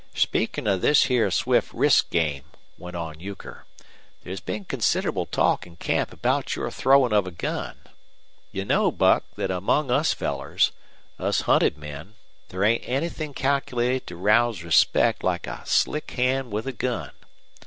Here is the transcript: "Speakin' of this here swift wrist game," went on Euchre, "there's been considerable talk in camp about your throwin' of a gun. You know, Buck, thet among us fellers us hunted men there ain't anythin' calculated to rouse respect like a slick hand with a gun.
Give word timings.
"Speakin' 0.15 0.65
of 0.65 0.81
this 0.81 1.03
here 1.03 1.29
swift 1.29 1.71
wrist 1.75 2.09
game," 2.09 2.45
went 2.75 2.95
on 2.95 3.19
Euchre, 3.19 3.67
"there's 4.23 4.39
been 4.39 4.65
considerable 4.65 5.27
talk 5.27 5.67
in 5.67 5.75
camp 5.75 6.11
about 6.11 6.55
your 6.55 6.71
throwin' 6.71 7.13
of 7.13 7.27
a 7.27 7.31
gun. 7.31 7.77
You 8.51 8.65
know, 8.65 8.91
Buck, 8.91 9.25
thet 9.35 9.51
among 9.51 9.91
us 9.91 10.11
fellers 10.11 10.71
us 11.19 11.41
hunted 11.41 11.77
men 11.77 12.15
there 12.49 12.63
ain't 12.63 12.89
anythin' 12.89 13.35
calculated 13.35 14.07
to 14.07 14.15
rouse 14.15 14.63
respect 14.63 15.23
like 15.23 15.45
a 15.45 15.61
slick 15.67 16.09
hand 16.09 16.51
with 16.51 16.65
a 16.65 16.73
gun. 16.73 17.11